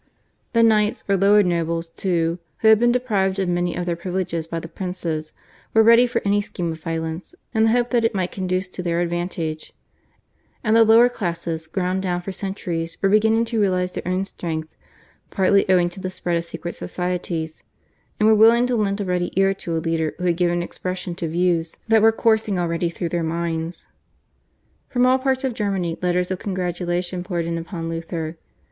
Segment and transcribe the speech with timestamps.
[0.53, 4.47] The knights or lower nobles, too, who had been deprived of many of their privileges
[4.47, 5.33] by the princes,
[5.75, 8.81] were ready for any scheme of violence in the hope that it might conduce to
[8.81, 9.73] their advantage;
[10.63, 14.69] and the lower classes ground down for centuries were beginning to realise their own strength,
[15.29, 17.61] partly owing to the spread of secret societies,
[18.19, 21.13] and were willing to lend a ready ear to a leader who had given expression
[21.13, 23.85] to views that were coursing already through their minds.
[24.89, 28.37] From all parts of Germany letters of congratulation poured in upon Luther.